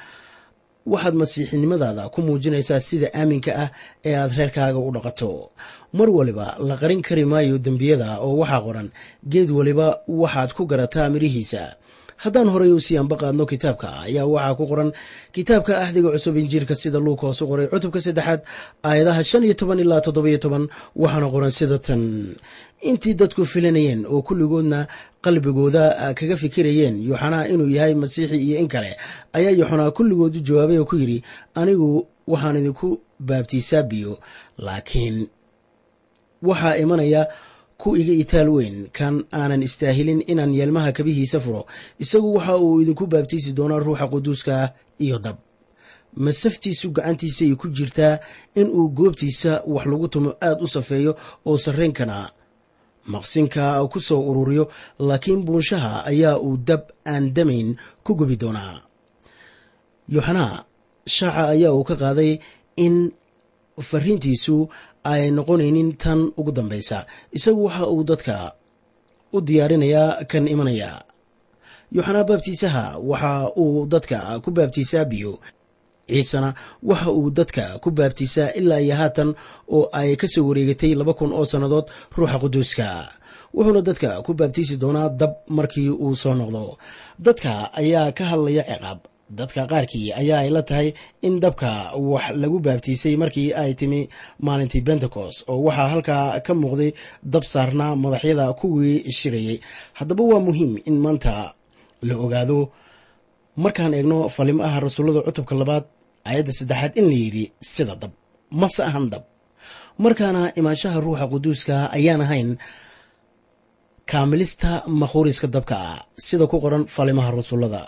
waxaad 0.86 1.14
masiixinimadaada 1.14 2.08
ku 2.14 2.22
muujinaysaa 2.22 2.80
sida 2.80 3.08
aaminka 3.14 3.50
ah 3.64 3.68
ee 4.04 4.14
aad 4.16 4.32
reerkaaga 4.38 4.78
u 4.78 4.90
dhaqato. 4.94 5.50
Mar 5.92 6.08
waliba 6.10 6.56
la 6.68 6.76
qarin 6.76 7.02
kari 7.02 7.24
maayo 7.24 7.58
dembiyada 7.58 8.20
oo 8.20 8.36
waxaa 8.42 8.60
qoran 8.66 8.88
geed 9.32 9.50
waliba 9.50 9.86
waxaad 10.08 10.50
ku 10.56 10.62
garataa 10.70 11.08
midhihiisa 11.14 11.76
haddaan 12.22 12.48
horay 12.54 12.70
u 12.76 12.80
sii 12.86 12.96
anbaqaadno 13.02 13.44
kitaabka 13.52 13.86
ayaa 14.06 14.26
waxaa 14.34 14.54
ku 14.58 14.64
qoran 14.70 14.90
kitaabka 15.34 15.72
axdiga 15.82 16.10
cusub 16.14 16.36
injiilka 16.42 16.74
sida 16.82 16.98
luuka 17.04 17.24
hoosu 17.28 17.44
qoray 17.50 17.66
cutubka 17.72 18.00
saddexaad 18.06 18.40
aayadaha 18.88 19.22
shan 19.30 19.42
iyo 19.46 19.54
toban 19.60 19.78
ilaa 19.84 20.00
toddobiyo 20.06 20.38
toban 20.44 20.64
waxaana 21.02 21.28
qoran 21.34 21.50
sida 21.58 21.78
tan. 21.86 22.02
Intii 22.90 23.14
dadku 23.20 23.42
filanayeen 23.52 24.00
oo 24.12 24.20
kulligoodna 24.26 24.80
qalbigooda 25.24 25.82
kaga 26.18 26.36
fikirayeen 26.42 26.96
yuuxanaa 27.06 27.44
inuu 27.52 27.68
yahay 27.76 27.94
masiixi 28.02 28.36
iyo 28.46 28.56
in 28.62 28.68
kale 28.74 28.90
ayaa 29.36 29.50
yuuxanaa 29.58 29.90
kulligood 29.96 30.34
u 30.36 30.40
jawaabay 30.48 30.78
oo 30.78 30.84
ku 30.90 30.96
yidhi 31.02 31.18
anigu 31.60 31.88
waxaan 32.32 32.56
idinku 32.60 32.88
baabtiisaa 33.28 33.82
biyo 33.90 34.12
laakiin 34.66 35.16
waxaa 36.48 36.74
imanaya 36.82 37.22
ku 37.78 37.94
iga 37.96 38.12
itaal 38.22 38.48
weyn 38.56 38.76
kan 38.96 39.14
aanan 39.32 39.62
istaahilin 39.62 40.22
inaan 40.26 40.52
yeelmaha 40.58 40.90
kabihiisa 40.92 41.38
furo. 41.44 41.62
Isagu 42.02 42.34
waxa 42.36 42.54
uu 42.58 42.80
idinku 42.82 43.06
baabtiisi 43.06 43.52
doonaa 43.58 43.78
ruuxa 43.86 44.06
quduuska 44.12 44.54
iyo 44.98 45.18
dab. 45.18 45.36
Masaftiisu 46.24 46.90
gacantiisay 46.96 47.54
ku 47.60 47.66
jirtaa 47.76 48.18
in 48.60 48.66
uu 48.78 48.88
goobtiisa 48.98 49.62
wax 49.66 49.86
lagu 49.86 50.08
tumo 50.12 50.30
aad 50.42 50.58
u 50.62 50.66
safeeyo 50.74 51.12
oo 51.46 51.56
sarreenkana 51.64 52.16
maqsinka 53.12 53.62
ku 53.92 53.98
soo 54.00 54.20
ururiyo 54.30 54.64
laakiin 54.98 55.44
buunshaha 55.46 56.04
ayaa 56.10 56.36
uu 56.46 56.56
dab 56.68 56.82
aan 57.06 57.24
damayn 57.36 57.76
ku 58.04 58.14
gubi 58.18 58.36
doonaa. 58.42 58.82
Yoxanaa 60.14 60.64
shaaca 61.06 61.42
ayaa 61.54 61.72
uu 61.78 61.84
ka 61.88 61.94
qaaday 62.02 62.32
in 62.76 63.12
fariintiisu 63.90 64.56
ay 65.04 65.30
noqonaynin 65.36 65.90
tan 66.02 66.20
ugu 66.38 66.52
dambaysa 66.52 67.06
isagu 67.36 67.64
waxa 67.64 67.86
uu 67.94 68.04
dadka 68.04 68.36
u 69.32 69.38
diyaarinayaa 69.40 70.24
kan 70.30 70.48
imanaya. 70.48 70.90
Yooxanaa 71.94 72.24
baabtiisaha 72.28 72.84
waxa 73.10 73.32
uu 73.62 73.86
dadka 73.92 74.18
ku 74.44 74.50
baabtiisaa 74.50 75.04
biyo. 75.10 75.32
Ciisena 76.08 76.54
waxa 76.82 77.10
uu 77.12 77.30
dadka 77.30 77.64
ku 77.82 77.88
baabtiisaa 77.90 78.50
ilaa 78.58 78.80
iyo 78.84 78.94
haatan 79.00 79.30
oo 79.76 79.88
ay 79.92 80.16
ka 80.20 80.26
soo 80.28 80.44
wareegatay 80.48 80.92
laba 80.96 81.12
kun 81.18 81.32
oo 81.32 81.44
sannadood 81.44 81.86
ruuxa 82.16 82.38
quduuska. 82.42 82.88
Wuxuuna 83.54 83.80
dadka 83.88 84.08
ku 84.24 84.32
baabtiisi 84.34 84.76
doonaa 84.82 85.08
dab 85.20 85.32
markii 85.56 85.88
uu 86.04 86.14
soo 86.22 86.34
noqdo. 86.40 86.76
Dadka 87.24 87.52
ayaa 87.80 88.12
ka 88.16 88.24
hadlaya 88.30 88.64
ciqaab 88.68 89.00
dadka 89.38 89.62
qaarkii 89.70 90.06
ayaa 90.20 90.40
ay 90.44 90.50
la 90.56 90.62
tahay 90.68 90.88
in 91.26 91.34
dabka 91.44 91.70
wax 92.10 92.26
lagu 92.42 92.58
baabtiisay 92.66 93.14
markii 93.22 93.48
ay 93.62 93.72
timi 93.80 94.00
maalintii 94.46 94.80
bentecost 94.88 95.38
oo 95.52 95.58
waxaa 95.68 95.88
halkaa 95.92 96.40
ka 96.46 96.52
muuqday 96.62 96.90
dab 97.32 97.44
saarnaa 97.52 97.92
madaxyada 98.02 98.44
kuwii 98.60 98.96
shirayey 99.18 99.56
haddaba 99.98 100.22
waa 100.30 100.40
muhiim 100.46 100.72
in 100.88 100.96
maanta 101.04 101.34
la 102.08 102.14
ogaado. 102.24 102.58
Markaan 103.64 103.94
eegno 103.98 104.18
falimaha 104.36 104.76
rasuullada 104.84 105.20
cutubka 105.26 105.54
labaad 105.60 105.84
ayadda 106.30 106.52
saddexaad 106.58 106.92
in 107.00 107.06
la 107.10 107.16
yidhi 107.22 107.44
sida 107.72 107.94
dab 108.02 108.12
mase 108.60 108.80
ahan 108.88 109.06
dab. 109.12 109.22
Markaana 110.04 110.42
imaanshaha 110.60 110.98
ruuxa 111.04 111.26
quduuska 111.32 111.76
ayaan 111.96 112.20
ahayn 112.26 112.50
kaamilista 114.10 114.70
makhuuriska 115.00 115.46
dabka 115.54 115.76
ah 115.90 115.98
sida 116.26 116.44
ku 116.50 116.56
qoran 116.64 116.84
falimaha 116.94 117.30
rasuullada. 117.38 117.82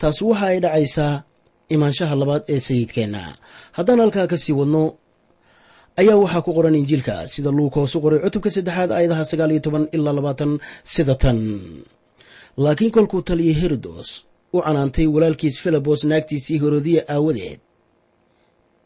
Taasi 0.00 0.22
waxa 0.30 0.46
ay 0.52 0.58
dhacaysaa 0.64 1.12
imaanshaha 1.74 2.14
labaad 2.20 2.42
ee 2.54 2.60
sayidkeenna. 2.66 3.22
Haddaan 3.76 4.00
halkaa 4.02 4.26
ka 4.32 4.36
sii 4.44 4.54
wadno 4.60 4.82
ayaa 6.00 6.16
waxaa 6.22 6.42
ku 6.46 6.50
qoran 6.56 6.74
injiilka 6.80 7.14
sida 7.32 7.50
luukoosu 7.56 7.96
qoray 8.04 8.18
cutubka 8.24 8.50
saddexaad 8.56 8.90
aayadaha 8.96 9.24
sagaal 9.30 9.50
iyo 9.54 9.62
toban 9.66 9.84
ilaa 9.96 10.14
labaatan 10.18 10.52
sida 10.94 11.14
tan. 11.22 11.38
Laakiin 12.62 12.90
kolkuu 12.96 13.22
taliya 13.28 13.54
herodos 13.60 14.08
u 14.52 14.58
canaantay 14.66 15.06
walaalkiis 15.14 15.56
filibos 15.64 16.00
naagtiisii 16.10 16.58
herodiya 16.62 17.02
aawadeed 17.14 17.60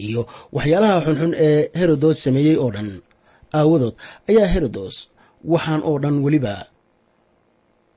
iyo 0.07 0.20
waxyaalaha 0.57 0.97
xunxun 1.07 1.33
ee 1.47 1.61
herodos 1.81 2.16
sameeyey 2.25 2.57
oo 2.64 2.70
dhan. 2.77 2.90
Aawadood 3.59 3.94
ayaa 4.31 4.49
herodos 4.55 4.94
waxaan 5.53 5.81
oo 5.88 5.97
dhan 6.03 6.16
weliba 6.27 6.55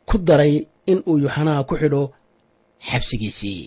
ku 0.09 0.15
daray 0.27 0.53
in 0.91 0.99
uu 1.09 1.17
yuxanaa 1.25 1.63
ku 1.69 1.73
xidho 1.81 2.03
xabsigiisii. 2.89 3.63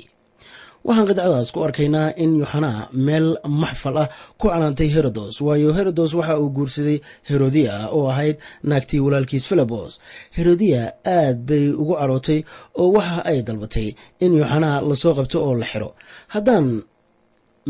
Waxaan 0.87 1.07
qidcadaas 1.09 1.49
ku 1.55 1.59
arkaynaa 1.67 2.09
in 2.23 2.31
yuxanaa 2.41 2.89
meel 3.07 3.29
maxfal 3.63 3.97
ah 4.03 4.09
ku 4.41 4.47
canaantay 4.53 4.89
herodos 4.95 5.35
waayo 5.47 5.69
herodos 5.79 6.13
waxa 6.19 6.35
uu 6.43 6.51
guursaday 6.57 6.99
herodiya 7.29 7.75
oo 7.97 8.07
ahayd 8.13 8.37
naagtii 8.69 9.01
walaalkiis 9.07 9.45
filibos 9.51 9.93
herodiya 10.37 10.83
aad 11.17 11.37
bay 11.49 11.65
ugu 11.83 11.95
carootay 12.01 12.41
oo 12.81 12.89
waxa 12.97 13.19
ay 13.31 13.39
dalbatay 13.47 13.89
in 14.25 14.33
yuxanaa 14.41 14.77
la 14.89 14.95
soo 15.03 15.15
qabto 15.19 15.37
oo 15.47 15.55
la 15.61 15.67
xiro 15.73 15.89
haddaan 16.35 16.67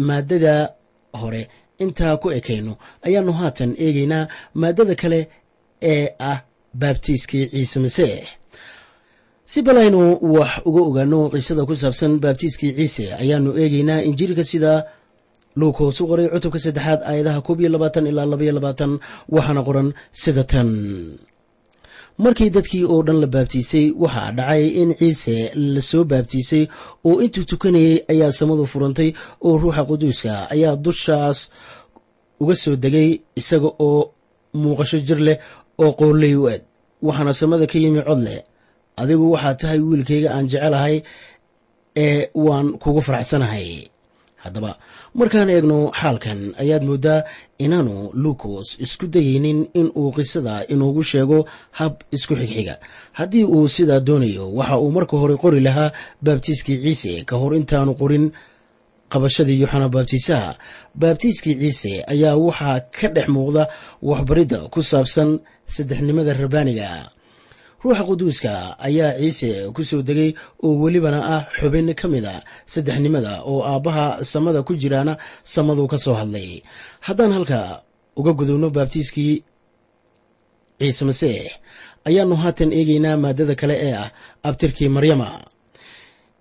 maadada 0.08 0.54
hore 1.20 1.42
intaa 1.82 2.14
ku 2.22 2.28
ekayno 2.38 2.72
ayaannu 3.06 3.32
haatan 3.40 3.70
eegaynaa 3.84 4.24
maaddada 4.60 4.94
kale 5.02 5.20
ee 5.92 6.04
ah 6.30 6.38
baabtiiskii 6.80 7.44
ciise 7.52 7.78
masiix 7.84 8.22
si 9.50 9.58
balaynu 9.66 10.00
wax 10.34 10.52
uga 10.68 10.80
ogaano 10.88 11.18
qisada 11.32 11.62
ku 11.68 11.74
saabsan 11.82 12.12
baabtiiskii 12.22 12.72
ciise 12.78 13.04
ayaanu 13.22 13.50
eegaynaa 13.62 14.04
injiilka 14.08 14.44
sida 14.50 14.72
luukos 15.60 15.96
u 16.00 16.06
qoray 16.10 16.26
cutubka 16.32 16.58
saddexaad 16.64 17.00
aayadaha 17.10 17.40
koob 17.46 17.58
iyo 17.60 17.70
labaatan 17.74 18.06
ilaa 18.10 18.26
labaiyo 18.32 18.52
labaatan 18.58 18.92
waxaana 19.34 19.62
qoran 19.68 19.88
sida 20.22 20.44
tan. 20.52 20.68
Markii 22.24 22.50
dadkii 22.56 22.84
oo 22.92 23.00
dhan 23.06 23.18
la 23.22 23.26
baabtiisay 23.34 23.86
waxaa 24.02 24.30
dhacay 24.38 24.62
in 24.82 24.90
ciise 25.00 25.36
la 25.74 25.80
soo 25.90 26.04
baabtiisay 26.12 26.62
oo 27.08 27.16
intuu 27.24 27.44
tukanayey 27.50 27.94
ayaa 28.12 28.32
samadu 28.38 28.64
furantay 28.72 29.10
oo 29.46 29.54
ruuxa 29.62 29.82
quduuska 29.88 30.32
ayaa 30.54 30.74
dushaas 30.84 31.38
uga 32.42 32.54
soo 32.62 32.74
degay 32.84 33.10
isaga 33.40 33.70
oo 33.86 34.00
muuqasho 34.62 34.98
jir 35.06 35.18
leh 35.26 35.38
oo 35.82 35.90
qooley 36.00 36.34
u 36.36 36.44
eg 36.54 36.62
waxaana 37.06 37.32
samada 37.40 37.64
ka 37.70 37.76
yimi 37.82 38.02
cod 38.08 38.20
leh 38.26 38.40
adigu 39.02 39.26
waxaad 39.34 39.56
tahay 39.60 39.80
wiilkayga 39.88 40.28
aan 40.36 40.46
jecelahay 40.52 40.96
ee 42.04 42.18
waan 42.46 42.68
kugu 42.82 43.00
faraxsanahay. 43.06 43.68
Haddaba 44.44 44.70
markaan 45.18 45.50
eegno 45.54 45.78
xaalkan 46.00 46.40
ayaad 46.62 46.82
mooddaa 46.88 47.20
inaanu 47.64 47.94
luukos 48.22 48.68
isku 48.84 49.04
dayaynin 49.14 49.60
in 49.80 49.88
uu 50.00 50.10
qisada 50.16 50.54
inoogu 50.72 51.02
sheego 51.10 51.38
hab 51.78 51.94
isku 52.16 52.34
xigxiga. 52.40 52.74
Haddii 53.18 53.44
uu 53.56 53.68
sidaa 53.76 54.00
doonayo 54.06 54.44
waxa 54.58 54.76
uu 54.84 54.90
marka 54.96 55.14
hore 55.22 55.36
qori 55.42 55.60
lahaa 55.66 55.92
baabtiiskii 56.24 56.78
ciise. 56.84 57.12
Ka 57.28 57.34
hor 57.40 57.52
intaanu 57.60 57.92
qorin 58.00 58.26
qabashadii 59.12 59.60
yuxana 59.62 59.86
baabtiisaha 59.94 60.50
baabtiiskii 61.00 61.54
ciise 61.62 61.92
ayaa 62.12 62.36
waxaa 62.46 62.76
ka 62.96 63.06
dhex 63.14 63.26
muuqda 63.34 63.62
waxbaridda 64.08 64.58
ku 64.72 64.80
saabsan 64.90 65.30
saddexnimada 65.74 66.32
rabbaaniga 66.42 66.88
ruuxa 67.82 68.04
quduuska 68.08 68.52
ayaa 68.86 69.12
ciise 69.20 69.50
ku 69.74 69.80
soo 69.90 70.02
degay 70.08 70.30
oo 70.64 70.72
welibana 70.82 71.20
ah 71.36 71.42
xubin 71.58 71.88
ka 72.00 72.06
mid 72.12 72.24
a 72.24 72.44
saddexnimada 72.72 73.32
oo 73.50 73.60
aabbaha 73.70 74.06
samada 74.32 74.60
ku 74.66 74.72
jiraana 74.80 75.14
samadu 75.54 75.82
ka 75.92 75.96
soo 76.04 76.14
hadlay. 76.20 76.50
Haddaan 77.06 77.32
halka 77.36 77.60
uga 78.18 78.32
gudubno 78.38 78.68
baabtiiskii 78.76 79.34
ciise 80.80 81.02
masiix 81.08 81.46
ayaannu 82.08 82.36
haatan 82.42 82.70
eegaynaa 82.78 83.16
maaddada 83.24 83.54
kale 83.60 83.74
ee 83.86 83.94
ah 84.02 84.08
abtirkii 84.48 84.88
maryama. 84.96 85.28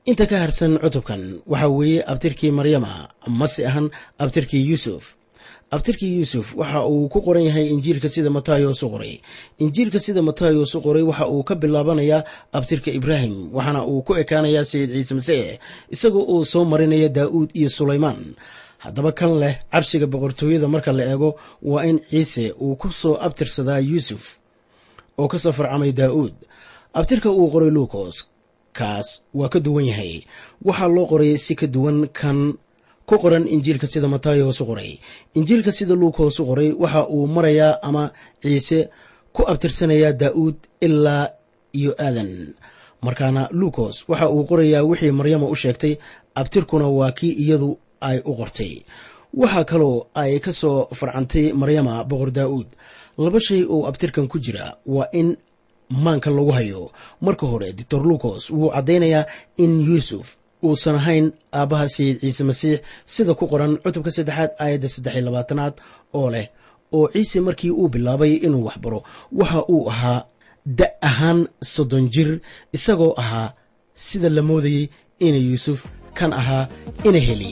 Inta 0.09 0.25
ka 0.31 0.35
harsan 0.43 0.73
cutubkan 0.83 1.21
waxaa 1.51 1.71
weeye 1.77 2.01
abtirkii 2.11 2.51
maryama 2.57 2.91
mase 3.39 3.61
ahan 3.69 3.87
abtirkii 4.23 4.63
yuusuf 4.69 5.03
abtirkii 5.75 6.11
yuusuf 6.17 6.47
waxa 6.57 6.79
uu 6.93 7.09
ku 7.13 7.19
qoran 7.25 7.43
yahay 7.49 7.65
injiilka 7.73 8.09
sida 8.09 8.29
matayos 8.29 8.79
u 8.83 8.89
qoray. 8.93 9.13
Injiilka 9.63 9.99
sida 10.05 10.21
matayos 10.21 10.71
u 10.75 10.81
qoray 10.85 11.03
waxa 11.09 11.25
uu 11.33 11.43
ka 11.49 11.55
bilaabanayaa 11.61 12.21
abtirka 12.57 12.89
ibraahim 12.99 13.33
waxaana 13.55 13.81
uu 13.91 14.01
ku 14.07 14.11
ekaanayaa 14.21 14.65
sayid 14.71 14.89
ciise 14.95 15.13
masiix 15.19 15.47
isagoo 15.95 16.23
uu 16.33 16.45
soo 16.51 16.63
marinaya 16.71 17.09
daa'uud 17.17 17.49
iyo 17.59 17.69
sulaymaan. 17.77 18.21
Haddaba 18.83 19.11
kan 19.19 19.31
leh 19.41 19.55
carshiga 19.73 20.07
boqortooyada 20.13 20.67
marka 20.73 20.91
la 20.97 21.03
eego 21.11 21.29
waa 21.71 21.83
in 21.89 21.97
ciise 22.09 22.45
uu 22.63 22.75
ku 22.81 22.87
soo 23.01 23.15
abtirsadaa 23.25 23.79
yuusuf 23.89 24.23
oo 25.19 25.27
ka 25.31 25.37
soo 25.43 25.51
farcamay 25.57 25.91
daa'uud 25.99 26.33
abtirka 26.99 27.29
uu 27.39 27.47
qoray 27.53 27.69
luukos 27.77 28.15
kaas 28.79 29.07
waa 29.39 29.49
ka 29.53 29.59
duwan 29.65 29.85
yahay. 29.91 30.13
Waxaa 30.67 30.87
loo 30.95 31.05
qoray 31.11 31.37
si 31.45 31.53
ka 31.59 31.67
duwan 31.75 31.97
kan 32.19 32.39
ku 33.09 33.15
qoran 33.23 33.45
injiilka 33.55 33.87
sida 33.93 34.07
matayos 34.13 34.57
u 34.61 34.65
qoray. 34.69 34.91
Injiilka 35.39 35.71
sida 35.77 35.93
luukos 36.01 36.35
u 36.41 36.45
qoray 36.49 36.69
waxa 36.83 37.01
uu 37.15 37.25
marayaa 37.35 37.73
ama 37.87 38.03
ciise 38.43 38.79
ku 39.35 39.41
abtirsanayaa 39.51 40.13
daa'uud 40.21 40.55
ilaa 40.87 41.25
iyo 41.79 41.91
aadan. 42.05 42.31
Markaana 43.05 43.43
luukos 43.59 43.95
waxa 44.09 44.27
uu 44.35 44.43
qorayaa 44.49 44.83
wixii 44.89 45.11
maryama 45.19 45.47
u 45.49 45.55
sheegtay 45.61 45.93
abtirkuna 46.39 46.87
waa 46.99 47.11
kii 47.17 47.33
iyadu 47.43 47.69
ay 48.09 48.17
u 48.25 48.31
qortay. 48.39 48.73
Waxaa 49.41 49.63
kaloo 49.71 49.97
ay 50.21 50.33
ka 50.45 50.51
soo 50.61 50.77
farcantay 50.99 51.45
maryama 51.61 51.93
boqor 52.09 52.29
daa'uud 52.37 52.67
laba 53.23 53.39
shay 53.47 53.61
oo 53.73 53.81
abtirkan 53.89 54.27
ku 54.31 54.37
jira 54.45 54.65
waa 54.95 55.07
in 55.19 55.29
maanka 56.03 56.29
lagu 56.37 56.51
hayo. 56.57 56.83
Marka 57.25 57.45
hore 57.51 57.69
doctor 57.79 58.01
luukos 58.09 58.43
wuu 58.57 58.69
caddaynayaa 58.75 59.25
in 59.63 59.71
yuusuf 59.87 60.27
uusan 60.67 60.95
ahayn 61.01 61.25
aabbaha 61.59 61.85
sayid 61.95 62.17
ciise 62.23 62.43
masiix 62.49 62.77
sida 63.13 63.33
ku 63.39 63.45
qoran 63.51 63.73
cutubka 63.83 64.11
saddexaad 64.17 64.51
aayadda 64.63 64.87
saddexiy 64.95 65.23
labaatanaad 65.27 65.75
oo 66.19 66.27
leh 66.33 66.47
oo 66.97 67.05
ciise 67.13 67.37
markii 67.47 67.71
uu 67.81 67.87
bilaabay 67.93 68.33
inuu 68.45 68.63
waxbaro 68.67 68.99
waxa 69.39 69.59
uu 69.73 69.83
ahaa 69.93 70.19
da 70.79 70.87
ahaan 71.09 71.39
soddon 71.73 72.05
jir 72.13 72.29
isagoo 72.77 73.13
ahaa 73.23 73.47
sida 74.05 74.29
la 74.35 74.41
moodayey 74.49 74.83
ina 75.25 75.37
yuusuf 75.47 75.79
kan 76.17 76.31
ahaa 76.41 76.63
ina 77.07 77.19
heli 77.27 77.51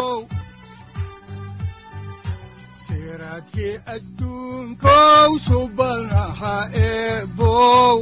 siraadkii 3.61 3.79
adduunkow 3.95 5.31
subanaha 5.47 6.55
eebow 6.73 7.97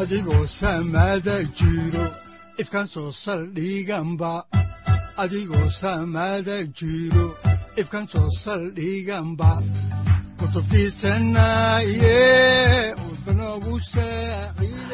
adigoo 0.00 0.46
samada 0.46 1.36
jiro 1.58 2.04
ifkan 2.58 2.86
soo 2.88 3.12
saldhiganba 3.12 4.32
adigoo 5.22 5.70
samada 5.80 6.56
jiro 6.78 7.26
ifkan 7.80 8.06
soo 8.12 8.30
saldhiganba 8.44 9.50
kutubtiisanaye 10.38 12.18
udbanogu 13.08 13.74
saaciiday 13.92 14.93